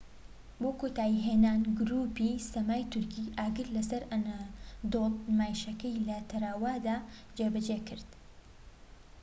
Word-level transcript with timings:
بۆ 0.61 0.69
کۆتایی 0.79 1.23
هێنان 1.27 1.61
گروپی 1.79 2.43
سەمای 2.51 2.87
تورکی 2.91 3.33
ئاگر 3.39 3.67
لە 3.75 3.81
سەر 3.89 4.03
ئەنەدۆڵ 4.11 5.13
نمایشەکەی 5.29 6.03
لە 6.07 6.17
تەروادە 6.29 6.97
جێبەجێکرد 7.37 8.09